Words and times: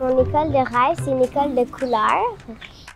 Mon 0.00 0.10
école 0.10 0.52
de 0.52 0.58
rêve, 0.58 0.96
c'est 1.04 1.10
une 1.10 1.22
école 1.22 1.56
de 1.56 1.64
couleurs. 1.64 2.36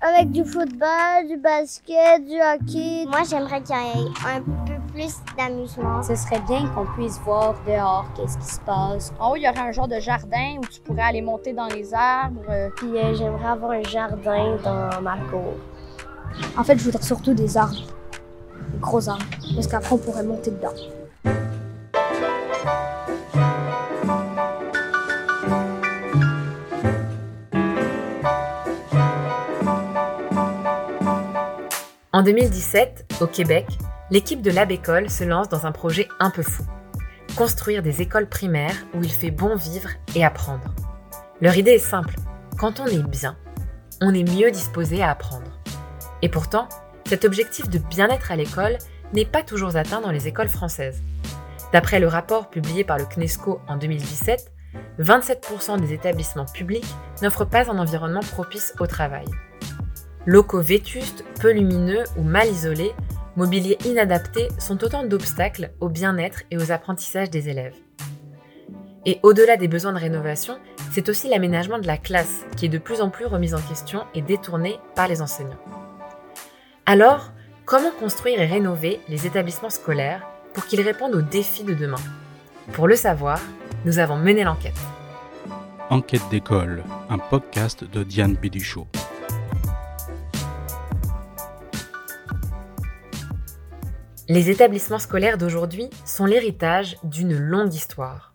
Avec 0.01 0.31
du 0.31 0.45
football, 0.45 1.27
du 1.29 1.37
basket, 1.37 2.25
du 2.25 2.37
hockey. 2.41 3.07
Moi, 3.09 3.23
j'aimerais 3.29 3.61
qu'il 3.61 3.75
y 3.75 3.79
ait 3.79 4.37
un 4.37 4.41
peu 4.41 4.75
plus 4.93 5.17
d'amusement. 5.37 6.01
Ce 6.05 6.15
serait 6.15 6.41
bien 6.47 6.69
qu'on 6.69 6.87
puisse 6.87 7.19
voir 7.21 7.55
dehors 7.67 8.07
qu'est-ce 8.15 8.39
qui 8.39 8.55
se 8.55 8.61
passe. 8.61 9.13
En 9.19 9.33
haut, 9.33 9.37
il 9.37 9.43
y 9.43 9.49
aurait 9.49 9.69
un 9.69 9.73
genre 9.73 9.89
de 9.89 9.99
jardin 9.99 10.59
où 10.59 10.67
tu 10.67 10.81
pourrais 10.81 11.03
aller 11.03 11.23
monter 11.23 11.53
dans 11.53 11.67
les 11.67 11.93
arbres. 11.93 12.71
Puis 12.77 12.97
euh, 12.97 13.15
j'aimerais 13.15 13.49
avoir 13.49 13.73
un 13.73 13.83
jardin 13.83 14.57
dans 14.63 15.03
ma 15.03 15.17
cour. 15.29 15.55
En 16.57 16.63
fait, 16.63 16.79
je 16.79 16.85
voudrais 16.85 17.03
surtout 17.03 17.35
des 17.35 17.57
arbres. 17.57 17.83
Des 18.73 18.79
gros 18.79 19.09
arbres. 19.09 19.25
Parce 19.57 19.67
qu'après, 19.67 19.93
on 19.93 19.99
pourrait 19.99 20.23
monter 20.23 20.53
dedans. 20.53 21.02
En 32.15 32.23
2017, 32.23 33.15
au 33.23 33.27
Québec, 33.27 33.67
l'équipe 34.11 34.43
de 34.43 34.51
l'Abécole 34.51 35.09
se 35.09 35.25
lance 35.25 35.49
dans 35.49 35.65
un 35.65 35.73
projet 35.73 36.09
un 36.21 36.29
peu 36.29 36.43
fou. 36.43 36.63
Construire 37.39 37.83
des 37.83 38.03
écoles 38.03 38.29
primaires 38.29 38.77
où 38.93 39.03
il 39.03 39.11
fait 39.11 39.31
bon 39.31 39.57
vivre 39.57 39.89
et 40.15 40.23
apprendre. 40.23 40.75
Leur 41.41 41.57
idée 41.57 41.71
est 41.71 41.79
simple. 41.79 42.17
Quand 42.59 42.81
on 42.81 42.87
est 42.87 43.03
bien, 43.03 43.39
on 44.03 44.13
est 44.13 44.31
mieux 44.31 44.51
disposé 44.51 45.03
à 45.03 45.09
apprendre. 45.09 45.59
Et 46.21 46.29
pourtant, 46.29 46.69
cet 47.07 47.25
objectif 47.25 47.71
de 47.71 47.79
bien-être 47.79 48.31
à 48.31 48.37
l'école 48.37 48.77
n'est 49.15 49.25
pas 49.25 49.43
toujours 49.43 49.77
atteint 49.77 50.03
dans 50.03 50.13
les 50.13 50.29
écoles 50.29 50.51
françaises. 50.51 51.03
D'après 51.73 51.99
le 51.99 52.09
rapport 52.09 52.51
publié 52.51 52.85
par 52.85 52.99
le 52.99 53.07
CNESCO 53.07 53.59
en 53.67 53.79
2017, 53.79 54.53
27% 55.01 55.81
des 55.81 55.95
établissements 55.95 56.45
publics 56.45 56.95
n'offrent 57.23 57.47
pas 57.49 57.71
un 57.71 57.79
environnement 57.79 58.21
propice 58.21 58.75
au 58.81 58.87
travail. 58.87 59.25
Locaux 60.25 60.61
vétustes, 60.61 61.25
peu 61.41 61.51
lumineux 61.53 62.05
ou 62.17 62.23
mal 62.23 62.47
isolés, 62.47 62.93
mobilier 63.35 63.77
inadapté 63.85 64.49
sont 64.59 64.85
autant 64.85 65.05
d'obstacles 65.05 65.73
au 65.81 65.89
bien-être 65.89 66.43
et 66.53 66.57
aux 66.57 66.71
apprentissages 66.71 67.31
des 67.31 67.49
élèves. 67.49 67.75
Et 69.05 69.19
au-delà 69.25 69.57
des 69.57 69.67
besoins 69.67 69.93
de 69.93 69.99
rénovation, 69.99 70.59
c'est 70.93 71.09
aussi 71.09 71.29
l'aménagement 71.29 71.81
de 71.81 71.89
la 71.89 71.97
classe 71.97 72.45
qui 72.57 72.67
est 72.67 72.69
de 72.69 72.79
plus 72.79 73.01
en 73.01 73.11
plus 73.11 73.27
remis 73.27 73.53
en 73.53 73.61
question 73.61 74.05
et 74.15 74.23
détourné 74.23 74.79
par 74.95 75.09
les 75.09 75.23
enseignants. 75.23 75.59
Alors, 76.87 77.33
comment 77.65 77.91
construire 77.91 78.41
et 78.41 78.47
rénover 78.47 79.01
les 79.09 79.27
établissements 79.27 79.71
scolaires 79.71 80.23
pour 80.55 80.67
qu'ils 80.67 80.83
répondent 80.83 81.17
aux 81.17 81.23
défis 81.23 81.65
de 81.65 81.75
demain? 81.75 81.99
Pour 82.75 82.87
le 82.87 82.95
savoir, 82.95 83.41
nous 83.85 83.99
avons 83.99 84.17
mené 84.17 84.45
l'enquête. 84.45 84.79
Enquête 85.91 86.23
d'école, 86.31 86.85
un 87.11 87.19
podcast 87.19 87.83
de 87.83 88.05
Diane 88.05 88.35
Biduchot. 88.35 88.87
Les 94.29 94.51
établissements 94.51 95.01
scolaires 95.01 95.37
d'aujourd'hui 95.37 95.91
sont 96.05 96.27
l'héritage 96.27 96.97
d'une 97.03 97.37
longue 97.37 97.75
histoire. 97.75 98.33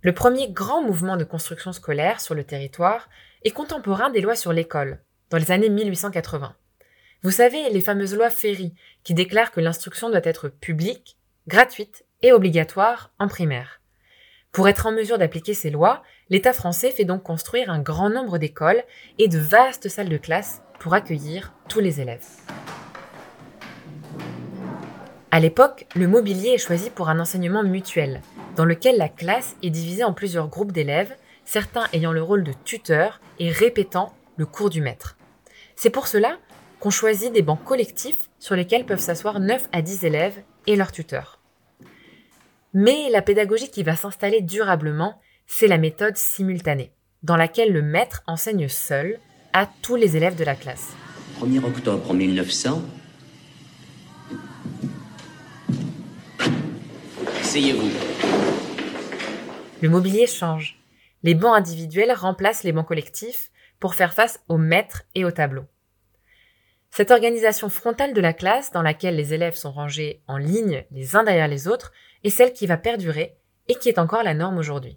Le 0.00 0.14
premier 0.14 0.50
grand 0.50 0.82
mouvement 0.82 1.18
de 1.18 1.24
construction 1.24 1.72
scolaire 1.72 2.22
sur 2.22 2.34
le 2.34 2.42
territoire 2.42 3.10
est 3.44 3.50
contemporain 3.50 4.08
des 4.08 4.22
lois 4.22 4.34
sur 4.34 4.54
l'école, 4.54 4.98
dans 5.28 5.36
les 5.36 5.50
années 5.50 5.68
1880. 5.68 6.54
Vous 7.22 7.30
savez, 7.30 7.68
les 7.68 7.82
fameuses 7.82 8.14
lois 8.14 8.30
Ferry, 8.30 8.72
qui 9.04 9.12
déclarent 9.12 9.50
que 9.50 9.60
l'instruction 9.60 10.08
doit 10.08 10.20
être 10.24 10.48
publique, 10.48 11.18
gratuite 11.48 12.06
et 12.22 12.32
obligatoire 12.32 13.12
en 13.18 13.28
primaire. 13.28 13.82
Pour 14.52 14.68
être 14.68 14.86
en 14.86 14.92
mesure 14.92 15.18
d'appliquer 15.18 15.52
ces 15.52 15.68
lois, 15.68 16.02
l'État 16.30 16.54
français 16.54 16.92
fait 16.92 17.04
donc 17.04 17.22
construire 17.22 17.70
un 17.70 17.80
grand 17.80 18.08
nombre 18.08 18.38
d'écoles 18.38 18.82
et 19.18 19.28
de 19.28 19.38
vastes 19.38 19.90
salles 19.90 20.08
de 20.08 20.16
classe 20.16 20.62
pour 20.78 20.94
accueillir 20.94 21.52
tous 21.68 21.80
les 21.80 22.00
élèves. 22.00 22.26
À 25.32 25.38
l'époque, 25.38 25.86
le 25.94 26.08
mobilier 26.08 26.50
est 26.50 26.58
choisi 26.58 26.90
pour 26.90 27.08
un 27.08 27.20
enseignement 27.20 27.62
mutuel, 27.62 28.20
dans 28.56 28.64
lequel 28.64 28.96
la 28.96 29.08
classe 29.08 29.54
est 29.62 29.70
divisée 29.70 30.02
en 30.02 30.12
plusieurs 30.12 30.48
groupes 30.48 30.72
d'élèves, 30.72 31.14
certains 31.44 31.84
ayant 31.92 32.10
le 32.10 32.22
rôle 32.22 32.42
de 32.42 32.52
tuteur 32.64 33.20
et 33.38 33.50
répétant 33.50 34.12
le 34.36 34.44
cours 34.44 34.70
du 34.70 34.80
maître. 34.80 35.16
C'est 35.76 35.90
pour 35.90 36.08
cela 36.08 36.36
qu'on 36.80 36.90
choisit 36.90 37.32
des 37.32 37.42
bancs 37.42 37.62
collectifs 37.62 38.28
sur 38.40 38.56
lesquels 38.56 38.84
peuvent 38.84 38.98
s'asseoir 38.98 39.38
9 39.38 39.68
à 39.70 39.82
10 39.82 40.04
élèves 40.04 40.42
et 40.66 40.74
leur 40.74 40.90
tuteur. 40.90 41.38
Mais 42.74 43.08
la 43.10 43.22
pédagogie 43.22 43.70
qui 43.70 43.84
va 43.84 43.94
s'installer 43.94 44.40
durablement, 44.40 45.20
c'est 45.46 45.68
la 45.68 45.78
méthode 45.78 46.16
simultanée, 46.16 46.92
dans 47.22 47.36
laquelle 47.36 47.72
le 47.72 47.82
maître 47.82 48.22
enseigne 48.26 48.68
seul 48.68 49.20
à 49.52 49.68
tous 49.82 49.94
les 49.94 50.16
élèves 50.16 50.36
de 50.36 50.44
la 50.44 50.56
classe. 50.56 50.88
1er 51.40 51.64
octobre 51.64 52.14
1900, 52.14 52.82
Le 59.82 59.88
mobilier 59.88 60.28
change. 60.28 60.78
Les 61.24 61.34
bancs 61.34 61.56
individuels 61.56 62.12
remplacent 62.12 62.62
les 62.62 62.70
bancs 62.70 62.86
collectifs 62.86 63.50
pour 63.80 63.96
faire 63.96 64.14
face 64.14 64.38
aux 64.48 64.56
maîtres 64.56 65.02
et 65.16 65.24
aux 65.24 65.32
tableaux. 65.32 65.64
Cette 66.92 67.10
organisation 67.10 67.68
frontale 67.68 68.14
de 68.14 68.20
la 68.20 68.34
classe, 68.34 68.70
dans 68.70 68.82
laquelle 68.82 69.16
les 69.16 69.34
élèves 69.34 69.56
sont 69.56 69.72
rangés 69.72 70.22
en 70.28 70.36
ligne 70.36 70.84
les 70.92 71.16
uns 71.16 71.24
derrière 71.24 71.48
les 71.48 71.66
autres, 71.66 71.92
est 72.22 72.30
celle 72.30 72.52
qui 72.52 72.68
va 72.68 72.76
perdurer 72.76 73.36
et 73.66 73.74
qui 73.74 73.88
est 73.88 73.98
encore 73.98 74.22
la 74.22 74.34
norme 74.34 74.58
aujourd'hui. 74.58 74.96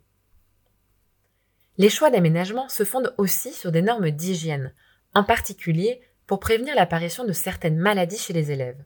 Les 1.79 1.89
choix 1.89 2.11
d'aménagement 2.11 2.69
se 2.69 2.83
fondent 2.83 3.15
aussi 3.17 3.51
sur 3.51 3.71
des 3.71 3.81
normes 3.81 4.11
d'hygiène, 4.11 4.75
en 5.15 5.23
particulier 5.23 6.01
pour 6.27 6.39
prévenir 6.39 6.75
l'apparition 6.75 7.25
de 7.25 7.33
certaines 7.33 7.77
maladies 7.77 8.19
chez 8.19 8.33
les 8.33 8.51
élèves. 8.51 8.83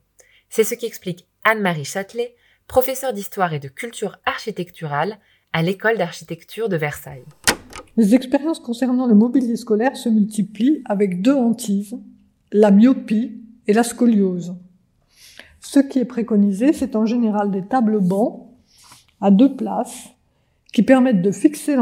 C'est 0.49 0.63
ce 0.63 0.73
qui 0.73 0.85
explique 0.85 1.27
Anne-Marie 1.43 1.83
Châtelet, 1.83 2.33
professeur 2.67 3.13
d'histoire 3.13 3.53
et 3.53 3.59
de 3.59 3.69
culture 3.69 4.17
architecturale 4.25 5.17
à 5.53 5.63
l'école 5.63 5.97
d'architecture 5.97 6.69
de 6.69 6.75
Versailles. 6.75 7.23
Les 7.95 8.13
expériences 8.13 8.59
concernant 8.59 9.07
le 9.07 9.15
mobilier 9.15 9.55
scolaire 9.55 9.95
se 9.95 10.09
multiplient 10.09 10.81
avec 10.85 11.21
deux 11.21 11.35
hantises, 11.35 11.97
la 12.51 12.71
myopie 12.71 13.41
et 13.67 13.73
la 13.73 13.83
scoliose. 13.83 14.55
Ce 15.61 15.79
qui 15.79 15.99
est 15.99 16.05
préconisé, 16.05 16.73
c'est 16.73 16.95
en 16.95 17.05
général 17.05 17.51
des 17.51 17.65
tables 17.65 17.99
bancs 17.99 18.47
à 19.21 19.31
deux 19.31 19.55
places 19.55 20.09
qui 20.73 20.83
permettent 20.83 21.21
de 21.21 21.31
fixer 21.31 21.75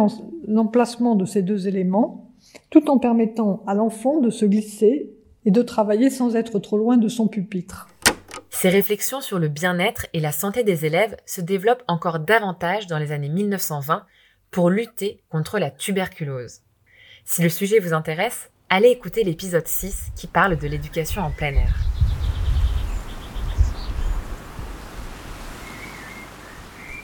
l'emplacement 0.47 1.16
de 1.16 1.25
ces 1.25 1.41
deux 1.41 1.67
éléments 1.67 2.31
tout 2.69 2.90
en 2.90 3.00
permettant 3.00 3.63
à 3.67 3.73
l'enfant 3.73 4.19
de 4.22 4.29
se 4.29 4.46
glisser 4.46 5.12
et 5.46 5.52
de 5.52 5.62
travailler 5.62 6.09
sans 6.09 6.35
être 6.35 6.59
trop 6.59 6.78
loin 6.78 6.97
de 6.97 7.07
son 7.07 7.28
pupitre. 7.28 7.88
Ces 8.58 8.70
réflexions 8.70 9.20
sur 9.20 9.38
le 9.38 9.50
bien-être 9.50 10.08
et 10.14 10.22
la 10.22 10.32
santé 10.32 10.64
des 10.64 10.86
élèves 10.86 11.18
se 11.26 11.42
développent 11.42 11.84
encore 11.90 12.20
davantage 12.20 12.88
dans 12.88 12.98
les 12.98 13.12
années 13.12 13.28
1920 13.28 14.06
pour 14.50 14.70
lutter 14.70 15.22
contre 15.30 15.60
la 15.60 15.70
tuberculose. 15.70 16.62
Si 17.26 17.44
le 17.44 17.50
sujet 17.50 17.80
vous 17.80 17.92
intéresse, 17.94 18.50
allez 18.70 18.88
écouter 18.88 19.26
l'épisode 19.26 19.68
6 19.68 20.14
qui 20.16 20.28
parle 20.28 20.58
de 20.58 20.68
l'éducation 20.70 21.22
en 21.22 21.32
plein 21.32 21.54
air. 21.54 21.76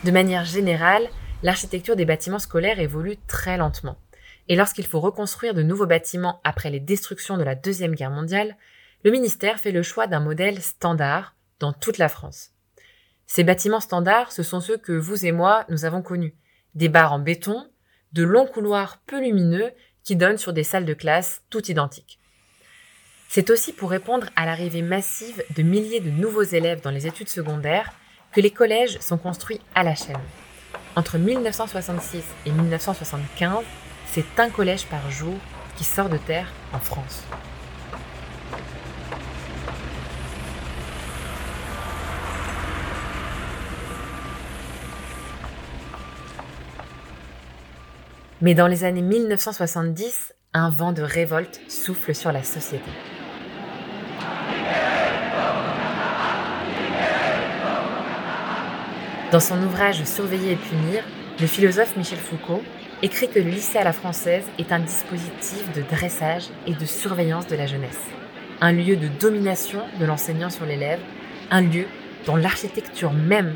De 0.06 0.12
manière 0.12 0.46
générale, 0.46 1.10
l'architecture 1.44 1.98
des 1.98 2.06
bâtiments 2.06 2.40
scolaires 2.40 2.80
évolue 2.80 3.18
très 3.28 3.58
lentement. 3.58 3.98
Et 4.48 4.56
lorsqu'il 4.56 4.88
faut 4.88 5.02
reconstruire 5.02 5.54
de 5.54 5.64
nouveaux 5.64 5.86
bâtiments 5.86 6.40
après 6.46 6.70
les 6.70 6.80
destructions 6.80 7.38
de 7.38 7.44
la 7.44 7.56
Deuxième 7.56 7.94
Guerre 7.94 8.10
mondiale, 8.10 8.56
le 9.04 9.12
ministère 9.12 9.60
fait 9.60 9.74
le 9.74 9.84
choix 9.84 10.08
d'un 10.08 10.22
modèle 10.22 10.62
standard 10.62 11.36
dans 11.62 11.74
toute 11.74 11.98
la 11.98 12.10
France. 12.10 12.52
Ces 13.28 13.46
bâtiments 13.46 13.80
standards, 13.80 14.34
ce 14.34 14.44
sont 14.44 14.60
ceux 14.60 14.78
que 14.78 14.92
vous 14.92 15.26
et 15.26 15.32
moi, 15.32 15.66
nous 15.70 15.86
avons 15.86 16.02
connus. 16.02 16.36
Des 16.76 16.90
barres 16.90 17.14
en 17.14 17.20
béton, 17.20 17.66
de 18.12 18.24
longs 18.24 18.46
couloirs 18.46 19.00
peu 19.06 19.22
lumineux 19.22 19.72
qui 20.04 20.18
donnent 20.18 20.38
sur 20.38 20.52
des 20.52 20.64
salles 20.64 20.86
de 20.86 20.94
classe 20.94 21.44
toutes 21.50 21.70
identiques. 21.70 22.20
C'est 23.30 23.50
aussi 23.50 23.72
pour 23.72 23.90
répondre 23.90 24.28
à 24.36 24.46
l'arrivée 24.46 24.82
massive 24.82 25.42
de 25.56 25.64
milliers 25.64 26.02
de 26.02 26.10
nouveaux 26.10 26.44
élèves 26.44 26.82
dans 26.82 26.92
les 26.92 27.08
études 27.08 27.30
secondaires 27.30 27.94
que 28.34 28.42
les 28.42 28.52
collèges 28.52 29.00
sont 29.00 29.18
construits 29.18 29.62
à 29.76 29.84
la 29.84 29.96
chaîne. 29.96 30.20
Entre 30.98 31.18
1966 31.18 32.24
et 32.46 32.52
1975, 32.52 33.64
c'est 34.08 34.40
un 34.40 34.50
collège 34.50 34.86
par 34.88 35.10
jour 35.10 35.36
qui 35.78 35.86
sort 35.86 36.10
de 36.10 36.18
terre 36.18 36.52
en 36.74 36.80
France. 36.80 37.24
Mais 48.42 48.56
dans 48.56 48.66
les 48.66 48.84
années 48.84 49.04
1970, 49.04 50.34
un 50.54 50.72
vent 50.72 50.94
de 50.94 51.04
révolte 51.04 51.62
souffle 51.68 52.16
sur 52.16 52.32
la 52.32 52.42
société. 52.42 52.90
Dans 59.32 59.40
son 59.40 59.62
ouvrage 59.62 60.04
Surveiller 60.06 60.54
et 60.54 60.56
punir, 60.56 61.04
le 61.40 61.46
philosophe 61.46 61.96
Michel 61.96 62.18
Foucault 62.18 62.64
écrit 63.04 63.30
que 63.30 63.38
le 63.38 63.50
lycée 63.50 63.78
à 63.78 63.84
la 63.84 63.94
française 63.94 64.44
est 64.58 64.72
un 64.72 64.80
dispositif 64.80 65.72
de 65.76 65.84
dressage 65.84 66.46
et 66.66 66.74
de 66.74 66.86
surveillance 66.86 67.46
de 67.46 67.56
la 67.56 67.68
jeunesse, 67.68 68.02
un 68.60 68.72
lieu 68.72 68.96
de 68.96 69.08
domination 69.08 69.82
de 70.00 70.06
l'enseignant 70.06 70.50
sur 70.50 70.66
l'élève, 70.66 71.00
un 71.52 71.62
lieu 71.62 71.86
dont 72.26 72.36
l'architecture 72.36 73.14
même 73.14 73.56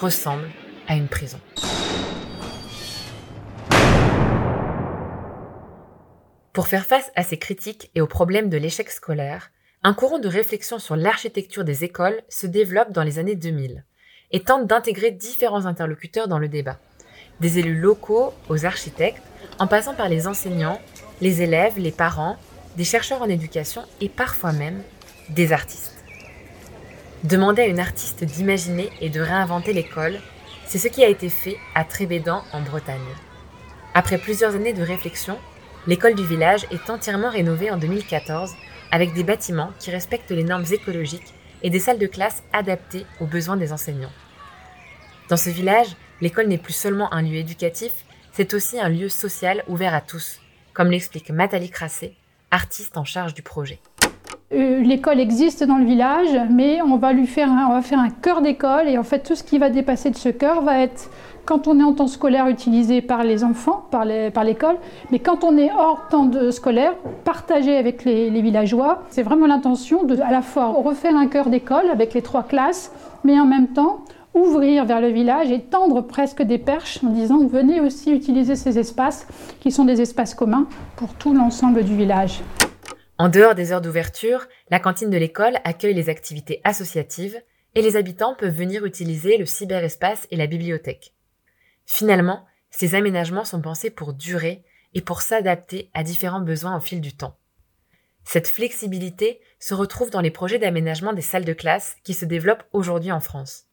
ressemble 0.00 0.48
à 0.88 0.96
une 0.96 1.06
prison. 1.06 1.38
Pour 6.54 6.68
faire 6.68 6.86
face 6.86 7.10
à 7.16 7.24
ces 7.24 7.36
critiques 7.36 7.90
et 7.96 8.00
aux 8.00 8.06
problèmes 8.06 8.48
de 8.48 8.56
l'échec 8.56 8.88
scolaire, 8.88 9.50
un 9.82 9.92
courant 9.92 10.20
de 10.20 10.28
réflexion 10.28 10.78
sur 10.78 10.94
l'architecture 10.94 11.64
des 11.64 11.82
écoles 11.82 12.22
se 12.28 12.46
développe 12.46 12.92
dans 12.92 13.02
les 13.02 13.18
années 13.18 13.34
2000 13.34 13.84
et 14.30 14.40
tente 14.40 14.68
d'intégrer 14.68 15.10
différents 15.10 15.66
interlocuteurs 15.66 16.28
dans 16.28 16.38
le 16.38 16.46
débat, 16.46 16.78
des 17.40 17.58
élus 17.58 17.80
locaux 17.80 18.32
aux 18.48 18.64
architectes, 18.66 19.20
en 19.58 19.66
passant 19.66 19.94
par 19.94 20.08
les 20.08 20.28
enseignants, 20.28 20.80
les 21.20 21.42
élèves, 21.42 21.76
les 21.76 21.90
parents, 21.90 22.36
des 22.76 22.84
chercheurs 22.84 23.22
en 23.22 23.28
éducation 23.28 23.82
et 24.00 24.08
parfois 24.08 24.52
même 24.52 24.80
des 25.30 25.52
artistes. 25.52 26.04
Demander 27.24 27.62
à 27.62 27.66
une 27.66 27.80
artiste 27.80 28.22
d'imaginer 28.22 28.90
et 29.00 29.10
de 29.10 29.20
réinventer 29.20 29.72
l'école, 29.72 30.20
c'est 30.68 30.78
ce 30.78 30.86
qui 30.86 31.02
a 31.02 31.08
été 31.08 31.30
fait 31.30 31.56
à 31.74 31.82
Trébédan 31.82 32.44
en 32.52 32.60
Bretagne. 32.60 33.00
Après 33.92 34.18
plusieurs 34.18 34.54
années 34.54 34.72
de 34.72 34.82
réflexion, 34.82 35.36
L'école 35.86 36.14
du 36.14 36.24
village 36.24 36.66
est 36.70 36.88
entièrement 36.88 37.28
rénovée 37.28 37.70
en 37.70 37.76
2014 37.76 38.54
avec 38.90 39.12
des 39.12 39.22
bâtiments 39.22 39.70
qui 39.78 39.90
respectent 39.90 40.30
les 40.30 40.42
normes 40.42 40.64
écologiques 40.70 41.34
et 41.62 41.68
des 41.68 41.78
salles 41.78 41.98
de 41.98 42.06
classe 42.06 42.42
adaptées 42.54 43.04
aux 43.20 43.26
besoins 43.26 43.58
des 43.58 43.70
enseignants. 43.70 44.12
Dans 45.28 45.36
ce 45.36 45.50
village, 45.50 45.94
l'école 46.22 46.46
n'est 46.46 46.56
plus 46.56 46.72
seulement 46.72 47.12
un 47.12 47.20
lieu 47.20 47.36
éducatif, 47.36 47.92
c'est 48.32 48.54
aussi 48.54 48.80
un 48.80 48.88
lieu 48.88 49.10
social 49.10 49.62
ouvert 49.68 49.92
à 49.92 50.00
tous, 50.00 50.40
comme 50.72 50.90
l'explique 50.90 51.28
Nathalie 51.28 51.70
Crassé, 51.70 52.14
artiste 52.50 52.96
en 52.96 53.04
charge 53.04 53.34
du 53.34 53.42
projet. 53.42 53.78
Euh, 54.54 54.80
l'école 54.82 55.18
existe 55.18 55.64
dans 55.64 55.78
le 55.78 55.84
village, 55.84 56.28
mais 56.50 56.80
on 56.82 56.96
va 56.96 57.12
lui 57.12 57.26
faire 57.26 57.48
on 57.68 57.72
va 57.72 57.82
faire 57.82 57.98
un 57.98 58.10
cœur 58.10 58.40
d'école 58.40 58.88
et 58.88 58.98
en 58.98 59.02
fait 59.02 59.20
tout 59.20 59.34
ce 59.34 59.42
qui 59.42 59.58
va 59.58 59.68
dépasser 59.68 60.10
de 60.10 60.16
ce 60.16 60.28
cœur 60.28 60.62
va 60.62 60.80
être 60.80 61.10
quand 61.44 61.66
on 61.66 61.78
est 61.80 61.82
en 61.82 61.92
temps 61.92 62.06
scolaire 62.06 62.48
utilisé 62.48 63.02
par 63.02 63.24
les 63.24 63.44
enfants, 63.44 63.84
par 63.90 64.04
l'école, 64.04 64.76
mais 65.10 65.18
quand 65.18 65.44
on 65.44 65.58
est 65.58 65.70
hors 65.72 66.08
temps 66.08 66.30
scolaire, 66.50 66.94
partagé 67.24 67.76
avec 67.76 68.04
les, 68.04 68.30
villageois. 68.40 69.02
C'est 69.10 69.22
vraiment 69.22 69.46
l'intention 69.46 70.04
de 70.04 70.18
à 70.20 70.30
la 70.30 70.40
fois 70.40 70.68
refaire 70.68 71.16
un 71.16 71.26
cœur 71.26 71.50
d'école 71.50 71.90
avec 71.90 72.14
les 72.14 72.22
trois 72.22 72.44
classes, 72.44 72.92
mais 73.24 73.38
en 73.38 73.46
même 73.46 73.68
temps 73.68 73.98
ouvrir 74.34 74.84
vers 74.84 75.00
le 75.00 75.08
village 75.08 75.50
et 75.50 75.60
tendre 75.60 76.00
presque 76.00 76.42
des 76.42 76.58
perches 76.58 77.00
en 77.04 77.10
disant 77.10 77.38
venez 77.46 77.80
aussi 77.80 78.10
utiliser 78.10 78.56
ces 78.56 78.78
espaces 78.78 79.26
qui 79.60 79.70
sont 79.70 79.84
des 79.84 80.00
espaces 80.00 80.34
communs 80.34 80.66
pour 80.96 81.12
tout 81.14 81.34
l'ensemble 81.34 81.84
du 81.84 81.94
village. 81.94 82.40
En 83.16 83.28
dehors 83.28 83.54
des 83.54 83.70
heures 83.70 83.80
d'ouverture, 83.80 84.48
la 84.70 84.80
cantine 84.80 85.10
de 85.10 85.16
l'école 85.16 85.58
accueille 85.62 85.94
les 85.94 86.08
activités 86.08 86.60
associatives 86.64 87.40
et 87.76 87.82
les 87.82 87.96
habitants 87.96 88.34
peuvent 88.34 88.54
venir 88.54 88.84
utiliser 88.84 89.36
le 89.36 89.46
cyberespace 89.46 90.26
et 90.30 90.36
la 90.36 90.48
bibliothèque. 90.48 91.12
Finalement, 91.86 92.44
ces 92.70 92.96
aménagements 92.96 93.44
sont 93.44 93.60
pensés 93.60 93.90
pour 93.90 94.14
durer 94.14 94.64
et 94.94 95.00
pour 95.00 95.22
s'adapter 95.22 95.90
à 95.94 96.02
différents 96.02 96.40
besoins 96.40 96.76
au 96.76 96.80
fil 96.80 97.00
du 97.00 97.14
temps. 97.14 97.36
Cette 98.24 98.48
flexibilité 98.48 99.40
se 99.60 99.74
retrouve 99.74 100.10
dans 100.10 100.20
les 100.20 100.30
projets 100.30 100.58
d'aménagement 100.58 101.12
des 101.12 101.22
salles 101.22 101.44
de 101.44 101.52
classe 101.52 101.96
qui 102.02 102.14
se 102.14 102.24
développent 102.24 102.64
aujourd'hui 102.72 103.12
en 103.12 103.20
France. 103.20 103.66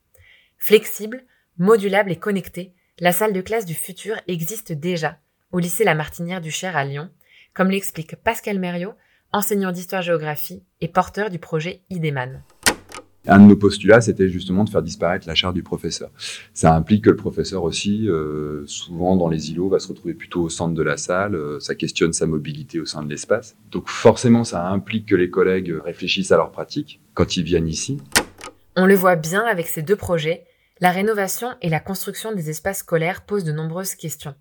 Flexible, 0.58 1.24
modulable 1.58 2.12
et 2.12 2.18
connectée, 2.18 2.74
la 3.00 3.12
salle 3.12 3.34
de 3.34 3.42
classe 3.42 3.66
du 3.66 3.74
futur 3.74 4.18
existe 4.28 4.72
déjà 4.72 5.18
au 5.52 5.60
lycée 5.60 5.84
La 5.84 5.96
Martinière 5.96 6.42
du 6.42 6.52
Cher 6.52 6.78
à 6.78 6.86
Lyon, 6.86 7.10
comme 7.54 7.72
l'explique 7.72 8.16
Pascal 8.18 8.60
Mériot, 8.60 8.94
enseignant 9.34 9.72
d'histoire-géographie 9.72 10.64
et 10.82 10.88
porteur 10.88 11.30
du 11.30 11.40
projet 11.40 11.82
IDEMAN. 11.90 12.42
Un 13.28 13.40
de 13.40 13.46
nos 13.46 13.56
postulats, 13.56 14.02
c'était 14.02 14.30
justement 14.30 14.64
de 14.64 14.70
faire 14.70 14.82
disparaître 14.82 15.28
la 15.28 15.36
charte 15.36 15.54
du 15.54 15.62
professeur. 15.62 16.10
Ça 16.56 16.74
implique 16.74 17.04
que 17.04 17.12
le 17.12 17.16
professeur 17.16 17.64
aussi, 17.64 18.10
euh, 18.10 18.64
souvent 18.66 19.16
dans 19.16 19.30
les 19.30 19.52
îlots, 19.52 19.70
va 19.70 19.78
se 19.78 19.88
retrouver 19.90 20.16
plutôt 20.16 20.42
au 20.42 20.50
centre 20.50 20.74
de 20.74 20.82
la 20.82 20.98
salle, 20.98 21.36
euh, 21.36 21.60
ça 21.60 21.76
questionne 21.76 22.14
sa 22.14 22.26
mobilité 22.26 22.80
au 22.80 22.86
sein 22.86 23.04
de 23.04 23.10
l'espace. 23.10 23.56
Donc 23.70 23.90
forcément, 23.90 24.44
ça 24.44 24.68
implique 24.68 25.06
que 25.06 25.16
les 25.16 25.30
collègues 25.30 25.72
réfléchissent 25.86 26.32
à 26.32 26.38
leur 26.38 26.52
pratique 26.52 27.00
quand 27.14 27.38
ils 27.38 27.44
viennent 27.44 27.68
ici. 27.68 28.00
On 28.76 28.88
le 28.88 28.96
voit 28.96 29.18
bien 29.18 29.46
avec 29.46 29.68
ces 29.68 29.84
deux 29.84 29.96
projets, 29.96 30.46
la 30.80 30.90
rénovation 30.90 31.50
et 31.62 31.70
la 31.70 31.80
construction 31.80 32.34
des 32.34 32.50
espaces 32.50 32.80
scolaires 32.80 33.22
posent 33.22 33.44
de 33.44 33.52
nombreuses 33.52 33.94
questions. 33.94 34.34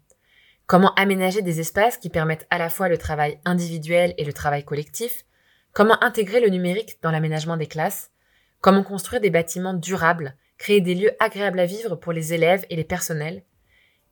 Comment 0.70 0.94
aménager 0.94 1.42
des 1.42 1.58
espaces 1.58 1.96
qui 1.96 2.10
permettent 2.10 2.46
à 2.48 2.56
la 2.56 2.70
fois 2.70 2.88
le 2.88 2.96
travail 2.96 3.40
individuel 3.44 4.14
et 4.18 4.24
le 4.24 4.32
travail 4.32 4.64
collectif? 4.64 5.24
Comment 5.72 6.00
intégrer 6.00 6.38
le 6.38 6.48
numérique 6.48 6.98
dans 7.02 7.10
l'aménagement 7.10 7.56
des 7.56 7.66
classes? 7.66 8.12
Comment 8.60 8.84
construire 8.84 9.20
des 9.20 9.30
bâtiments 9.30 9.74
durables, 9.74 10.36
créer 10.58 10.80
des 10.80 10.94
lieux 10.94 11.10
agréables 11.18 11.58
à 11.58 11.66
vivre 11.66 11.96
pour 11.96 12.12
les 12.12 12.34
élèves 12.34 12.64
et 12.70 12.76
les 12.76 12.84
personnels? 12.84 13.42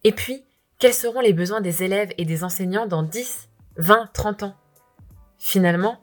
Et 0.02 0.10
puis, 0.10 0.44
quels 0.80 0.94
seront 0.94 1.20
les 1.20 1.32
besoins 1.32 1.60
des 1.60 1.84
élèves 1.84 2.10
et 2.18 2.24
des 2.24 2.42
enseignants 2.42 2.86
dans 2.86 3.04
10, 3.04 3.50
20, 3.76 4.10
30 4.12 4.42
ans? 4.42 4.56
Finalement, 5.38 6.00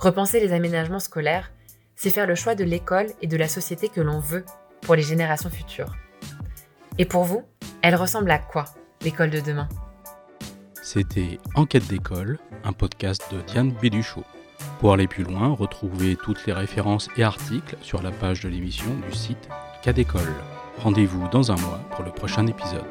repenser 0.00 0.40
les 0.40 0.52
aménagements 0.52 0.98
scolaires, 0.98 1.52
c'est 1.94 2.10
faire 2.10 2.26
le 2.26 2.34
choix 2.34 2.56
de 2.56 2.64
l'école 2.64 3.12
et 3.20 3.28
de 3.28 3.36
la 3.36 3.46
société 3.46 3.88
que 3.88 4.00
l'on 4.00 4.18
veut 4.18 4.44
pour 4.80 4.96
les 4.96 5.02
générations 5.02 5.48
futures. 5.48 5.94
Et 6.98 7.04
pour 7.04 7.22
vous, 7.22 7.44
elle 7.82 7.94
ressemble 7.94 8.32
à 8.32 8.38
quoi, 8.38 8.64
l'école 9.02 9.30
de 9.30 9.38
demain? 9.38 9.68
C'était 10.82 11.38
Enquête 11.54 11.86
d'école, 11.86 12.40
un 12.64 12.72
podcast 12.72 13.22
de 13.32 13.40
Diane 13.42 13.70
Béduchot. 13.70 14.24
Pour 14.80 14.92
aller 14.92 15.06
plus 15.06 15.22
loin, 15.22 15.54
retrouvez 15.54 16.16
toutes 16.16 16.44
les 16.44 16.52
références 16.52 17.08
et 17.16 17.22
articles 17.22 17.76
sur 17.82 18.02
la 18.02 18.10
page 18.10 18.42
de 18.42 18.48
l'émission 18.48 18.92
du 19.08 19.16
site 19.16 19.48
Cadécole. 19.84 20.34
Rendez-vous 20.78 21.28
dans 21.28 21.52
un 21.52 21.56
mois 21.56 21.78
pour 21.92 22.04
le 22.04 22.10
prochain 22.10 22.48
épisode. 22.48 22.84